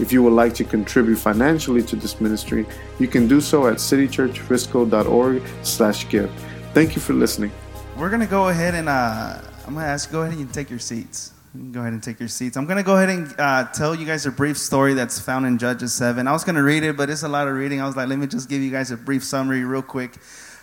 [0.00, 2.66] If you would like to contribute financially to this ministry,
[2.98, 6.30] you can do so at citychurchfrisco.org slash give.
[6.72, 7.52] Thank you for listening.
[7.96, 10.52] We're going to go ahead and uh, I'm going to ask, you go ahead and
[10.52, 11.32] take your seats.
[11.70, 12.56] Go ahead and take your seats.
[12.56, 15.46] I'm going to go ahead and uh, tell you guys a brief story that's found
[15.46, 16.26] in Judges 7.
[16.26, 17.80] I was going to read it, but it's a lot of reading.
[17.80, 20.18] I was like, let me just give you guys a brief summary real quick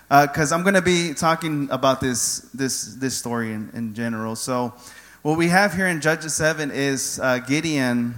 [0.09, 4.35] because uh, I'm going to be talking about this, this, this story in, in general.
[4.35, 4.73] So
[5.21, 8.15] what we have here in Judges 7 is uh, Gideon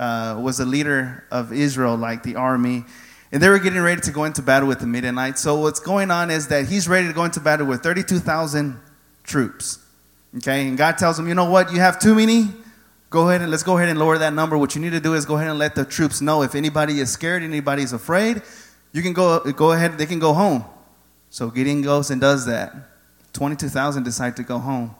[0.00, 2.84] uh, was a leader of Israel, like the army.
[3.32, 5.40] And they were getting ready to go into battle with the Midianites.
[5.42, 8.80] So what's going on is that he's ready to go into battle with 32,000
[9.22, 9.78] troops.
[10.38, 12.48] Okay, and God tells him, you know what, you have too many.
[13.10, 14.56] Go ahead and let's go ahead and lower that number.
[14.56, 17.00] What you need to do is go ahead and let the troops know if anybody
[17.00, 18.40] is scared, anybody is afraid,
[18.92, 20.64] you can go go ahead, they can go home.
[21.28, 22.72] So Gideon goes and does that.
[23.32, 24.94] 22,000 decide to go home.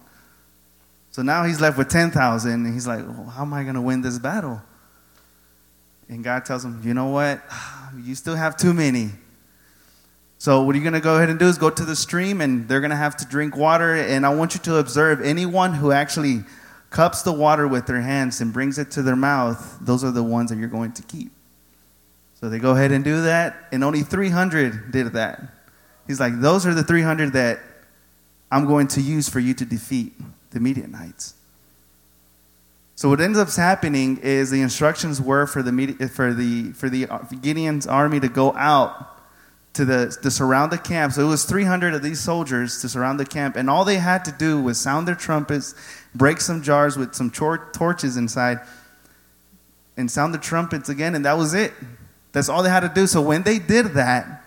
[1.12, 3.80] So now he's left with 10,000 and he's like, well, how am I going to
[3.80, 4.60] win this battle?
[6.10, 7.40] And God tells him, you know what?
[8.04, 9.10] You still have too many.
[10.38, 12.68] So, what you're going to go ahead and do is go to the stream, and
[12.68, 13.96] they're going to have to drink water.
[13.96, 16.44] And I want you to observe anyone who actually
[16.90, 20.22] cups the water with their hands and brings it to their mouth, those are the
[20.22, 21.32] ones that you're going to keep.
[22.34, 25.42] So they go ahead and do that, and only 300 did that.
[26.06, 27.58] He's like, Those are the 300 that
[28.52, 30.12] I'm going to use for you to defeat
[30.52, 31.34] the Midianites.
[33.00, 37.06] So what ends up happening is the instructions were for the for the for the
[37.06, 39.18] uh, Gideon's army to go out
[39.72, 41.14] to the to surround the camp.
[41.14, 44.22] So it was 300 of these soldiers to surround the camp, and all they had
[44.26, 45.74] to do was sound their trumpets,
[46.14, 48.58] break some jars with some tor- torches inside,
[49.96, 51.72] and sound the trumpets again, and that was it.
[52.32, 53.06] That's all they had to do.
[53.06, 54.44] So when they did that,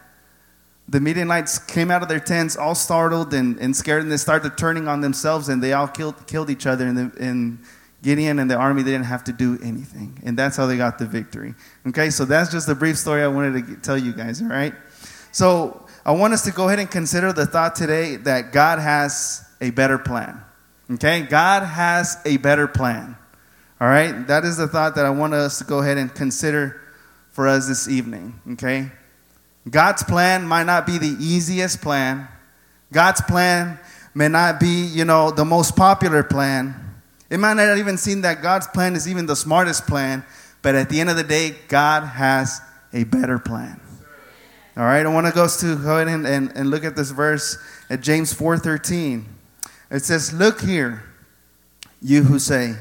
[0.87, 4.59] the Midianites came out of their tents all startled and, and scared, and they started
[4.59, 7.57] turning on themselves, and they all killed killed each other in the in
[8.03, 10.19] Gideon and the army, they didn't have to do anything.
[10.23, 11.55] And that's how they got the victory.
[11.87, 14.73] Okay, so that's just a brief story I wanted to tell you guys, all right?
[15.31, 19.43] So I want us to go ahead and consider the thought today that God has
[19.61, 20.43] a better plan.
[20.91, 23.17] Okay, God has a better plan.
[23.79, 26.81] All right, that is the thought that I want us to go ahead and consider
[27.31, 28.39] for us this evening.
[28.51, 28.91] Okay,
[29.69, 32.27] God's plan might not be the easiest plan,
[32.91, 33.79] God's plan
[34.13, 36.82] may not be, you know, the most popular plan.
[37.33, 40.23] It might not even seem that God's plan is even the smartest plan,
[40.61, 42.61] but at the end of the day, God has
[42.93, 43.81] a better plan.
[44.77, 47.09] All right, I want to go to go ahead and, and, and look at this
[47.09, 47.57] verse
[47.89, 49.23] at James 4:13.
[49.89, 51.05] It says, Look here,
[52.03, 52.75] you who say,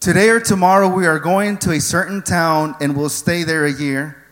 [0.00, 3.72] Today or tomorrow we are going to a certain town and we'll stay there a
[3.72, 4.22] year.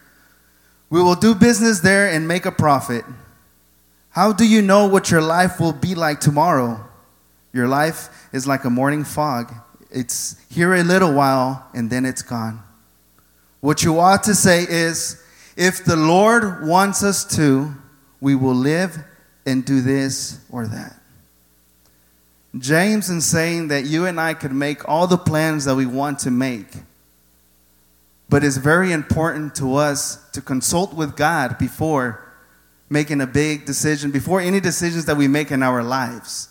[0.90, 3.06] We will do business there and make a profit.
[4.10, 6.90] How do you know what your life will be like tomorrow?
[7.54, 9.54] Your life is like a morning fog.
[9.90, 12.60] It's here a little while and then it's gone.
[13.60, 15.22] What you ought to say is,
[15.56, 17.72] if the Lord wants us to,
[18.20, 18.98] we will live
[19.46, 21.00] and do this or that.
[22.58, 26.18] James is saying that you and I could make all the plans that we want
[26.20, 26.72] to make.
[28.28, 32.20] But it's very important to us to consult with God before
[32.90, 36.48] making a big decision, before any decisions that we make in our lives.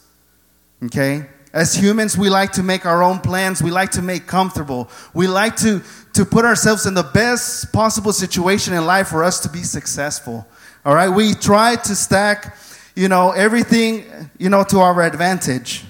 [0.86, 1.26] Okay?
[1.54, 3.62] As humans, we like to make our own plans.
[3.62, 4.90] We like to make comfortable.
[5.14, 5.82] We like to,
[6.14, 10.48] to put ourselves in the best possible situation in life for us to be successful.
[10.84, 11.10] All right?
[11.10, 12.58] We try to stack,
[12.96, 14.06] you know, everything,
[14.40, 15.86] you know, to our advantage.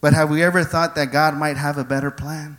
[0.00, 2.56] But have we ever thought that God might have a better plan?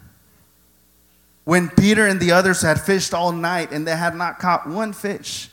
[1.44, 4.94] When Peter and the others had fished all night and they had not caught one
[4.94, 5.50] fish,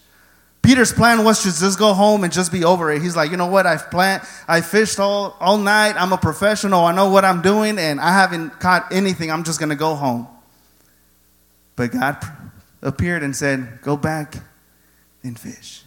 [0.69, 3.01] Peter's plan was to just go home and just be over it.
[3.01, 3.67] He's like, you know what?
[3.67, 5.95] I've planned, I fished all, all night.
[5.97, 6.85] I'm a professional.
[6.85, 9.31] I know what I'm doing, and I haven't caught anything.
[9.31, 10.29] I'm just going to go home.
[11.75, 12.19] But God
[12.83, 14.35] appeared and said, go back
[15.23, 15.85] and fish.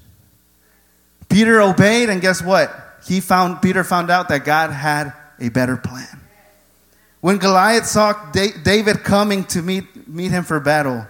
[1.29, 2.75] Peter obeyed, and guess what?
[3.05, 6.19] He found, Peter found out that God had a better plan.
[7.19, 11.05] When Goliath saw David coming to meet, meet him for battle,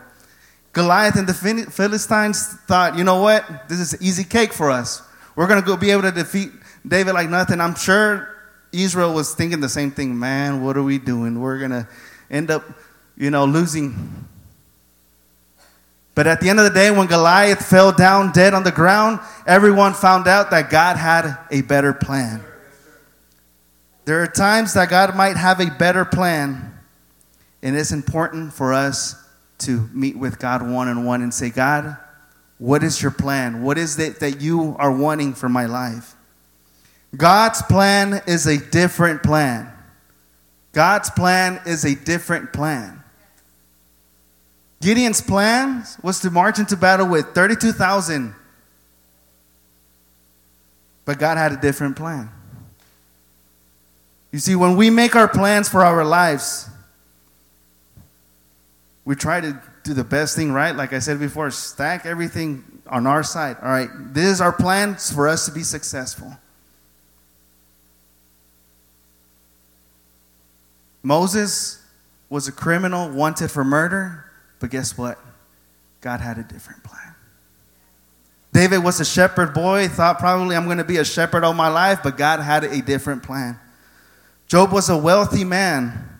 [0.73, 3.67] Goliath and the Philistines thought, you know what?
[3.67, 5.01] This is easy cake for us.
[5.35, 6.51] We're going to go be able to defeat
[6.87, 7.59] David like nothing.
[7.59, 8.29] I'm sure
[8.71, 10.17] Israel was thinking the same thing.
[10.17, 11.39] Man, what are we doing?
[11.41, 11.87] We're going to
[12.29, 12.63] end up,
[13.17, 14.27] you know, losing
[16.15, 19.19] But at the end of the day, when Goliath fell down dead on the ground,
[19.47, 22.43] everyone found out that God had a better plan.
[24.05, 26.77] There are times that God might have a better plan,
[27.61, 29.15] and it's important for us
[29.61, 31.97] to meet with God one on one and say, God,
[32.57, 33.63] what is your plan?
[33.63, 36.15] What is it that you are wanting for my life?
[37.15, 39.71] God's plan is a different plan.
[40.71, 43.03] God's plan is a different plan.
[44.81, 48.33] Gideon's plan was to march into battle with 32,000.
[51.05, 52.29] But God had a different plan.
[54.31, 56.69] You see, when we make our plans for our lives,
[59.05, 60.75] we try to do the best thing right.
[60.75, 63.57] Like I said before, stack everything on our side.
[63.61, 66.37] All right, this is our plan for us to be successful.
[71.03, 71.83] Moses
[72.29, 74.25] was a criminal wanted for murder,
[74.59, 75.17] but guess what?
[75.99, 77.15] God had a different plan.
[78.53, 81.69] David was a shepherd boy, thought probably I'm going to be a shepherd all my
[81.69, 83.59] life, but God had a different plan.
[84.47, 86.10] Job was a wealthy man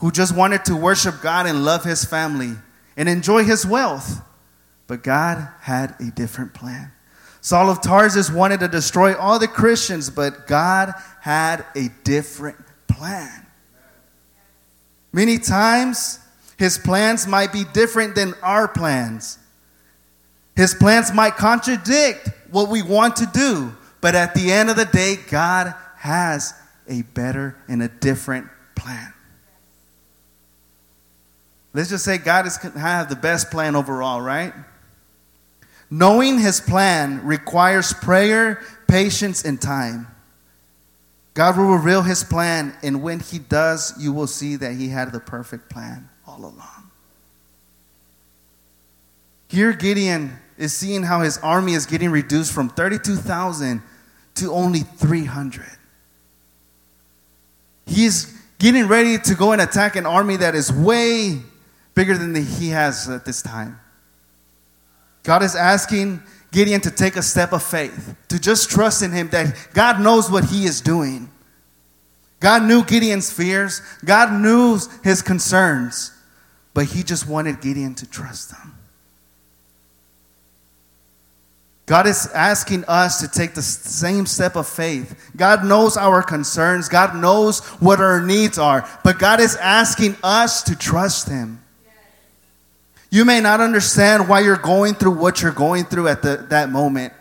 [0.00, 2.54] who just wanted to worship God and love his family
[2.96, 4.22] and enjoy his wealth,
[4.86, 6.90] but God had a different plan.
[7.42, 12.58] Saul of Tarsus wanted to destroy all the Christians, but God had a different
[12.88, 13.46] plan.
[15.12, 16.18] Many times,
[16.58, 19.38] his plans might be different than our plans.
[20.56, 24.84] His plans might contradict what we want to do, but at the end of the
[24.84, 26.54] day, God has
[26.88, 29.12] a better and a different plan.
[31.72, 34.52] Let's just say God is have the best plan overall, right?
[35.90, 40.06] Knowing his plan requires prayer, patience, and time.
[41.34, 45.12] God will reveal his plan, and when he does, you will see that he had
[45.12, 46.90] the perfect plan all along.
[49.48, 53.82] Here, Gideon is seeing how his army is getting reduced from 32,000
[54.36, 55.64] to only 300.
[57.86, 61.40] He's getting ready to go and attack an army that is way
[62.00, 63.78] bigger than the, he has at this time.
[65.22, 69.28] God is asking Gideon to take a step of faith, to just trust in him
[69.32, 71.30] that God knows what he is doing.
[72.40, 76.10] God knew Gideon's fears, God knew his concerns,
[76.72, 78.72] but he just wanted Gideon to trust him.
[81.84, 85.32] God is asking us to take the same step of faith.
[85.36, 86.88] God knows our concerns.
[86.88, 88.88] God knows what our needs are.
[89.04, 91.60] But God is asking us to trust Him.
[93.10, 96.70] You may not understand why you're going through what you're going through at the, that
[96.70, 97.12] moment,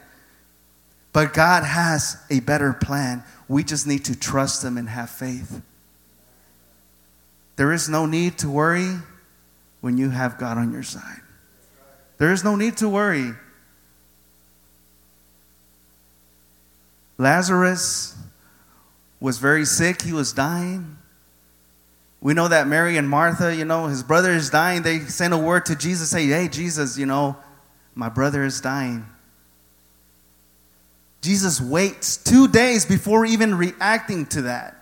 [1.12, 3.24] but God has a better plan.
[3.47, 5.63] We just need to trust Him and have faith.
[7.56, 8.94] There is no need to worry
[9.81, 11.21] when you have God on your side.
[12.19, 13.31] There is no need to worry.
[17.18, 18.15] Lazarus
[19.19, 20.99] was very sick, he was dying.
[22.21, 24.81] We know that Mary and Martha, you know, his brother is dying.
[24.81, 27.38] They send a word to Jesus, say, Hey, Jesus, you know,
[27.95, 29.06] my brother is dying.
[31.21, 34.75] Jesus waits two days before even reacting to that.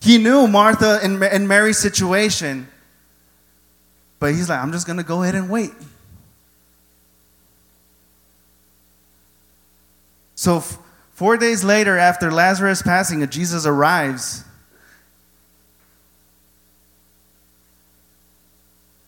[0.00, 2.68] He knew Martha and, and Mary's situation,
[4.18, 5.72] but he's like, I'm just going to go ahead and wait.
[10.36, 10.78] So, f-
[11.12, 14.44] four days later, after Lazarus' passing, Jesus arrives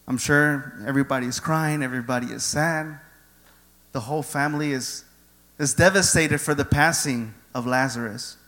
[0.09, 2.99] I'm sure everybody is crying, everybody is sad.
[3.93, 5.05] The whole family is,
[5.59, 8.39] is devastated for the passing of Lazarus.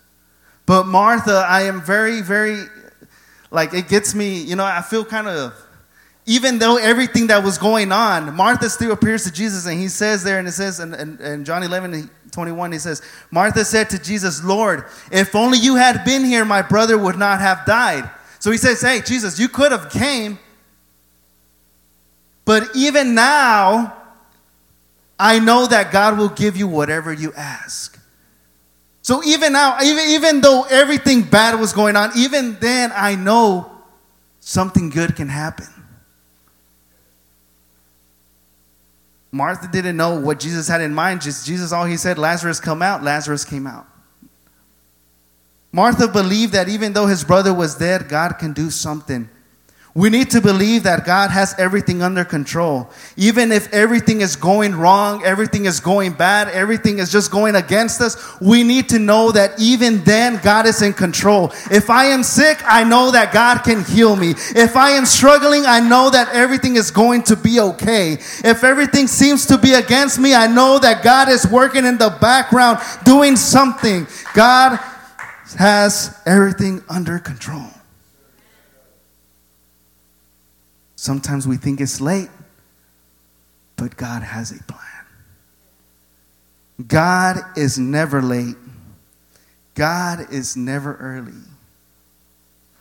[0.64, 2.64] But Martha, I am very, very,
[3.50, 5.52] like, it gets me, you know, I feel kind of,
[6.24, 10.24] even though everything that was going on, Martha still appears to Jesus, and he says
[10.24, 14.02] there, and it says in, in, in John 11, 21, he says, Martha said to
[14.02, 18.08] Jesus, Lord, if only you had been here, my brother would not have died.
[18.38, 20.38] So he says, Hey, Jesus, you could have came
[22.50, 23.96] but even now,
[25.16, 27.96] I know that God will give you whatever you ask.
[29.02, 33.70] So even now, even, even though everything bad was going on, even then I know
[34.40, 35.68] something good can happen.
[39.30, 41.20] Martha didn't know what Jesus had in mind.
[41.20, 43.04] Just Jesus, all he said, Lazarus come out.
[43.04, 43.86] Lazarus came out.
[45.70, 49.30] Martha believed that even though his brother was dead, God can do something
[49.92, 52.88] We need to believe that God has everything under control.
[53.16, 58.00] Even if everything is going wrong, everything is going bad, everything is just going against
[58.00, 61.52] us, we need to know that even then God is in control.
[61.72, 64.34] If I am sick, I know that God can heal me.
[64.54, 68.12] If I am struggling, I know that everything is going to be okay.
[68.12, 72.16] If everything seems to be against me, I know that God is working in the
[72.20, 74.06] background doing something.
[74.34, 74.78] God
[75.58, 77.66] has everything under control.
[81.00, 82.28] Sometimes we think it's late,
[83.76, 85.06] but God has a plan.
[86.86, 88.56] God is never late.
[89.74, 91.40] God is never early.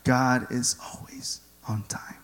[0.03, 2.17] God is always on time.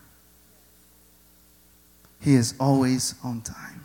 [2.20, 3.82] He is always on time.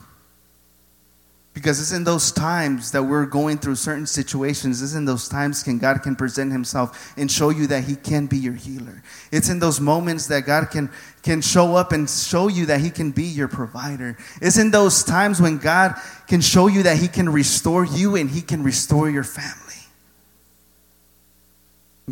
[1.54, 4.82] Because it's in those times that we're going through certain situations.
[4.82, 8.28] It's in those times can God can present Himself and show you that He can
[8.28, 9.04] be your healer.
[9.34, 10.90] It's in those moments that God can
[11.24, 14.18] can show up and show you that He can be your provider.
[14.42, 15.96] It's in those times when God
[16.28, 19.58] can show you that He can restore you and He can restore your family.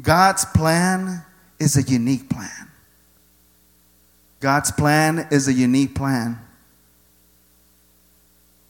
[0.01, 1.23] God's plan
[1.59, 2.69] is a unique plan.
[4.41, 6.39] God's plan is a unique plan.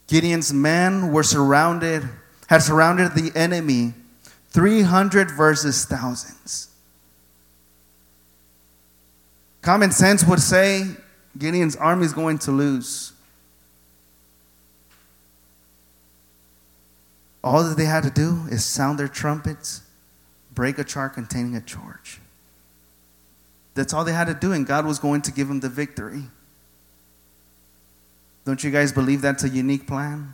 [0.09, 2.09] Gideon's men were surrounded,
[2.47, 3.93] had surrounded the enemy
[4.49, 6.69] 300 versus thousands.
[9.61, 10.83] Common sense would say
[11.37, 13.13] Gideon's army is going to lose.
[17.43, 19.83] All that they had to do is sound their trumpets,
[20.55, 22.19] break a chart containing a torch.
[23.75, 26.23] That's all they had to do, and God was going to give them the victory.
[28.45, 30.33] Don't you guys believe that's a unique plan?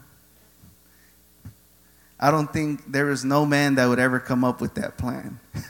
[2.20, 5.40] I don't think there is no man that would ever come up with that plan.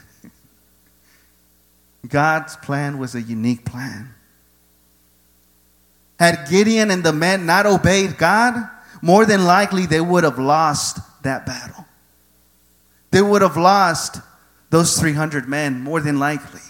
[2.07, 4.13] God's plan was a unique plan.
[6.19, 8.69] Had Gideon and the men not obeyed God,
[9.01, 11.85] more than likely they would have lost that battle.
[13.11, 14.19] They would have lost
[14.69, 16.61] those 300 men, more than likely.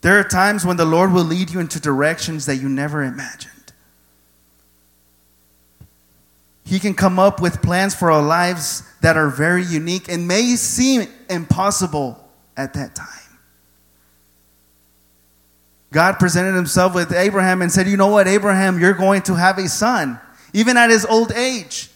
[0.00, 3.59] There are times when the Lord will lead you into directions that you never imagined.
[6.70, 10.54] He can come up with plans for our lives that are very unique and may
[10.54, 12.16] seem impossible
[12.56, 13.08] at that time.
[15.90, 19.58] God presented himself with Abraham and said, You know what, Abraham, you're going to have
[19.58, 20.20] a son,
[20.52, 21.90] even at his old age.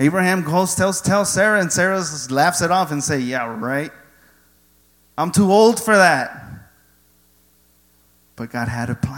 [0.00, 3.92] Abraham goes, tells, tells Sarah, and Sarah laughs it off and say, Yeah, right.
[5.18, 6.44] I'm too old for that.
[8.36, 9.17] But God had a plan.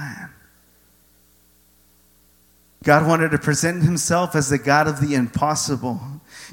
[2.82, 6.00] God wanted to present himself as the God of the impossible.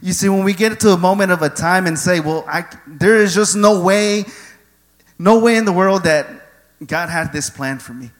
[0.02, 2.66] You see, when we get to a moment of a time and say, well, I,
[2.86, 4.26] there is just no way,
[5.18, 6.28] no way in the world that
[6.86, 8.12] God had this plan for me.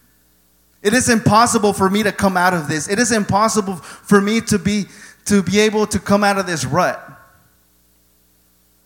[0.82, 2.88] It is impossible for me to come out of this.
[2.88, 4.86] It is impossible for me to be,
[5.26, 7.07] to be able to come out of this rut.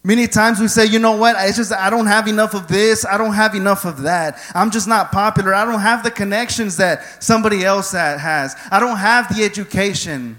[0.04, 3.04] Many times we say, you know what, it's just I don't have enough of this,
[3.06, 4.38] I don't have enough of that.
[4.52, 5.54] I'm just not popular.
[5.54, 8.56] I don't have the connections that somebody else that has.
[8.70, 10.38] I don't have the education.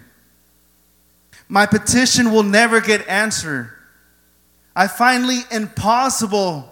[1.48, 3.72] My petition will never get answered.
[4.75, 6.70] I finally impossible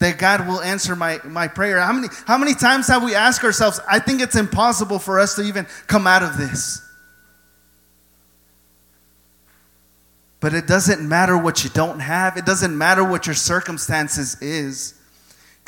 [0.00, 1.80] that God will answer my, my prayer.
[1.80, 5.34] How many, how many times have we asked ourselves, I think it's impossible for us
[5.36, 6.82] to even come out of this?
[10.40, 12.36] But it doesn't matter what you don't have.
[12.36, 14.94] It doesn't matter what your circumstances is.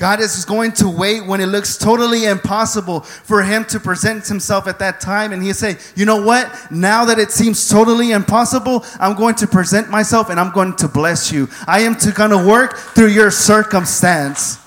[0.00, 4.66] God is going to wait when it looks totally impossible for him to present himself
[4.66, 5.34] at that time.
[5.34, 6.70] And he'll say, you know what?
[6.70, 10.88] Now that it seems totally impossible, I'm going to present myself and I'm going to
[10.88, 11.48] bless you.
[11.66, 14.58] I am to going to work through your circumstance.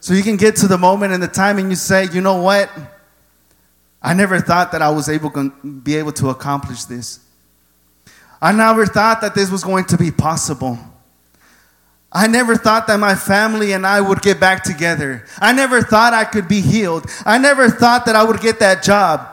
[0.00, 2.40] So you can get to the moment and the time and you say, you know
[2.40, 2.70] what?
[4.00, 7.25] I never thought that I was able to be able to accomplish this.
[8.40, 10.78] I never thought that this was going to be possible.
[12.12, 15.26] I never thought that my family and I would get back together.
[15.38, 17.06] I never thought I could be healed.
[17.24, 19.28] I never thought that I would get that job.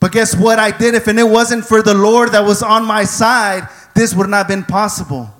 [0.00, 0.58] But guess what?
[0.58, 0.94] I did.
[0.94, 4.38] If and it wasn't for the Lord that was on my side, this would not
[4.38, 5.30] have been possible.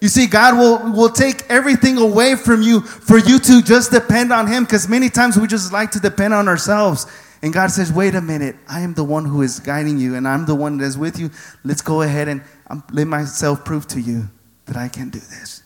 [0.00, 4.32] You see, God will, will take everything away from you for you to just depend
[4.32, 7.06] on Him because many times we just like to depend on ourselves.
[7.42, 10.28] And God says, wait a minute, I am the one who is guiding you and
[10.28, 11.30] I'm the one that is with you.
[11.64, 14.28] Let's go ahead and um, let myself prove to you
[14.66, 15.64] that I can do this.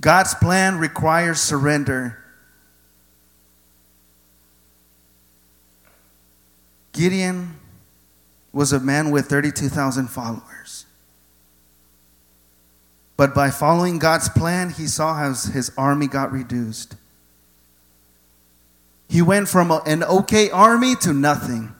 [0.00, 2.22] God's plan requires surrender.
[6.92, 7.56] Gideon
[8.52, 10.86] was a man with 32,000 followers.
[13.16, 16.96] But by following God's plan, he saw how his army got reduced.
[19.08, 21.74] He went from an okay army to nothing.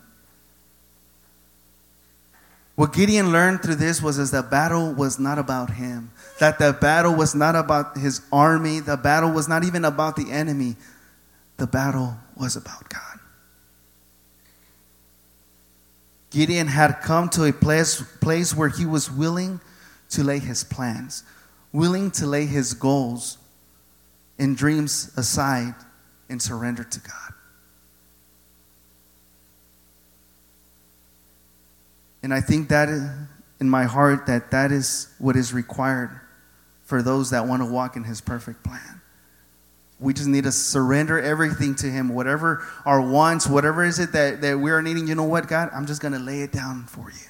[2.77, 6.11] What Gideon learned through this was is that battle was not about him.
[6.41, 8.81] That the battle was not about his army.
[8.81, 10.77] The battle was not even about the enemy.
[11.57, 13.01] The battle was about God.
[16.31, 19.61] Gideon had come to a place, place where he was willing
[20.11, 21.23] to lay his plans,
[21.73, 23.39] willing to lay his goals
[24.37, 25.77] and dreams aside
[26.35, 27.33] and surrender to God.
[32.25, 36.11] And I think that in my heart that that is what is required
[36.83, 39.01] for those that want to walk in his perfect plan.
[40.01, 44.41] We just need to surrender everything to him, whatever our wants, whatever is it that,
[44.41, 45.07] that we are needing.
[45.07, 45.71] You know what, God?
[45.73, 47.29] I'm just going to lay it down for you.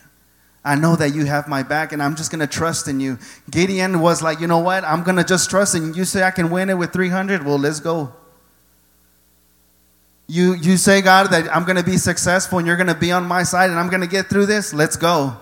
[0.64, 3.18] I know that you have my back and I'm just going to trust in you.
[3.50, 4.82] Gideon was like, you know what?
[4.82, 5.94] I'm going to just trust in you.
[5.94, 7.44] You say I can win it with 300?
[7.44, 8.14] Well, let's go.
[10.26, 13.12] You, you say, God, that I'm going to be successful and you're going to be
[13.12, 14.72] on my side and I'm going to get through this.
[14.72, 15.36] Let's go.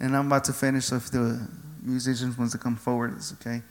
[0.00, 0.86] And I'm about to finish.
[0.86, 1.46] So if the
[1.82, 3.62] musicians wants to come forward, it's okay.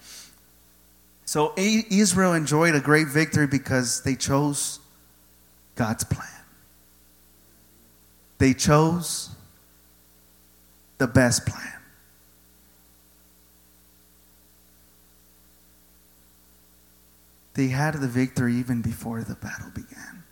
[1.26, 4.80] So Israel enjoyed a great victory because they chose
[5.76, 6.28] God's plan.
[8.38, 9.30] They chose
[11.00, 11.76] the best plan.
[17.58, 20.24] They had the victory even before the battle began.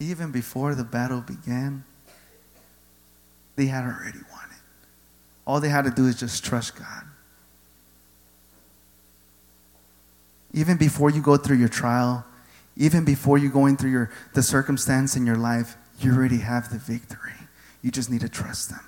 [0.00, 1.84] Even before the battle began,
[3.56, 4.88] they had already won it.
[5.46, 7.04] All they had to do is just trust God.
[10.54, 12.24] Even before you go through your trial,
[12.74, 16.78] even before you're going through your, the circumstance in your life, you already have the
[16.78, 17.34] victory.
[17.82, 18.80] You just need to trust them.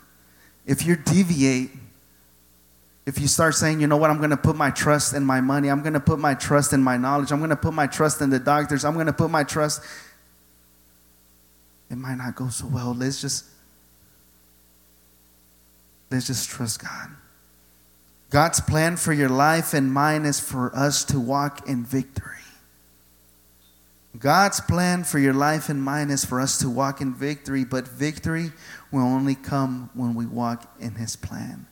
[0.65, 1.71] If you deviate
[3.11, 5.41] if you start saying, you know what, I'm going to put my trust in my
[5.41, 7.89] money, I'm going to put my trust in my knowledge, I'm going to put my
[7.89, 9.83] trust in the doctors, I'm going to put my trust,
[11.91, 12.95] it might not go so well.
[12.95, 13.47] Let's just
[16.09, 17.11] let's just trust God.
[18.31, 22.37] God's plan for your life and mine is for us to walk in victory.
[24.17, 27.89] God's plan for your life and mine is for us to walk in victory, but
[27.89, 28.53] victory
[28.93, 31.67] will only come when we walk in His plan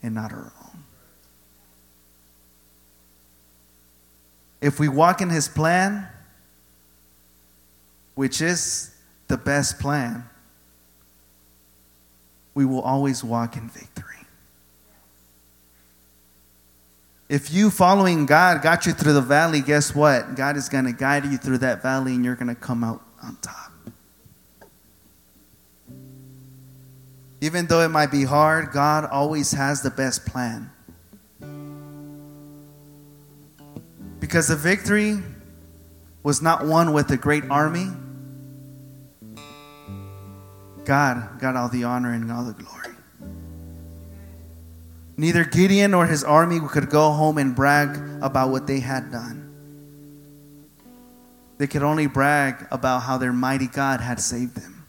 [0.00, 0.65] and not our own.
[4.66, 6.08] If we walk in His plan,
[8.16, 8.92] which is
[9.28, 10.24] the best plan,
[12.52, 14.16] we will always walk in victory.
[17.28, 20.34] If you following God got you through the valley, guess what?
[20.34, 23.02] God is going to guide you through that valley and you're going to come out
[23.22, 23.70] on top.
[27.40, 30.72] Even though it might be hard, God always has the best plan.
[34.26, 35.22] Because the victory
[36.24, 37.86] was not won with a great army.
[40.84, 42.96] God got all the honor and all the glory.
[45.16, 49.44] Neither Gideon nor his army could go home and brag about what they had done.
[51.58, 54.86] They could only brag about how their mighty God had saved them.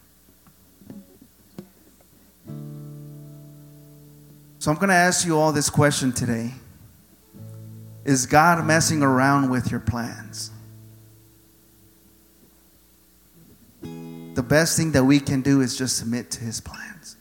[4.57, 6.53] So I'm going to ask you all this question today.
[8.07, 10.49] Is God messing around with your plans?
[13.81, 17.17] The best thing that we can do is just submit to His plans.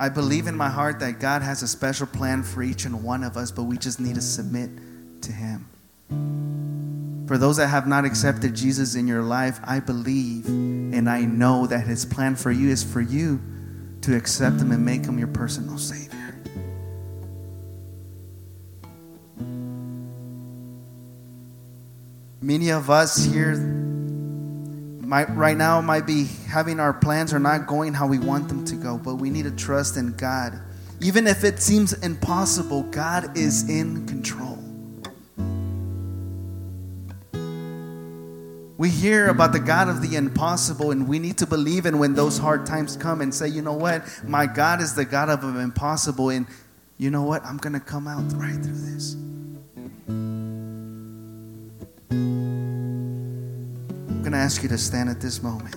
[0.00, 3.22] I believe in my heart that God has a special plan for each and one
[3.22, 4.70] of us, but we just need to submit
[5.20, 5.68] to Him.
[7.28, 11.66] For those that have not accepted Jesus in your life, I believe and I know
[11.66, 13.42] that His plan for you is for you
[14.02, 16.18] to accept Him and make Him your personal Savior.
[22.40, 23.56] Many of us here
[25.00, 28.64] might, right now might be having our plans are not going how we want them
[28.64, 30.60] to go, but we need to trust in God.
[31.00, 34.51] Even if it seems impossible, God is in control.
[38.82, 42.14] We hear about the God of the impossible, and we need to believe in when
[42.14, 44.02] those hard times come and say, you know what?
[44.24, 46.48] My God is the God of the impossible, and
[46.98, 47.44] you know what?
[47.44, 49.14] I'm going to come out right through this.
[52.10, 52.58] I'm
[54.20, 55.76] going to ask you to stand at this moment.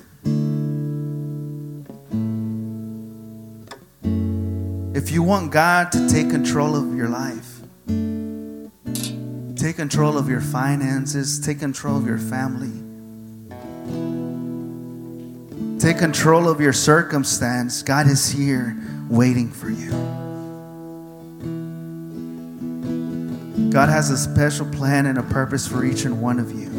[4.98, 7.52] If you want God to take control of your life,
[9.56, 12.85] Take control of your finances, take control of your family.
[15.86, 17.84] Take control of your circumstance.
[17.84, 18.76] God is here
[19.08, 19.92] waiting for you.
[23.70, 26.72] God has a special plan and a purpose for each and one of you.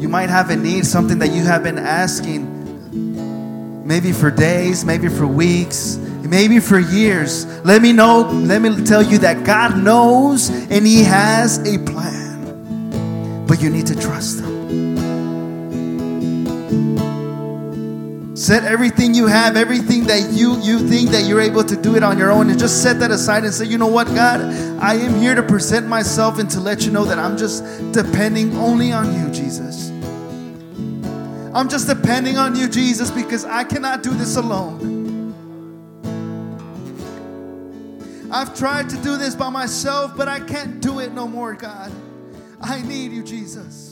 [0.00, 5.08] You might have a need, something that you have been asking maybe for days, maybe
[5.08, 7.46] for weeks, maybe for years.
[7.64, 13.46] Let me know, let me tell you that God knows and He has a plan.
[13.46, 14.95] But you need to trust Him.
[18.36, 22.02] Set everything you have, everything that you you think that you're able to do it
[22.02, 24.42] on your own, and just set that aside and say, you know what, God,
[24.78, 28.54] I am here to present myself and to let you know that I'm just depending
[28.58, 29.88] only on you, Jesus.
[31.54, 35.32] I'm just depending on you, Jesus, because I cannot do this alone.
[38.30, 41.90] I've tried to do this by myself, but I can't do it no more, God.
[42.60, 43.85] I need you, Jesus.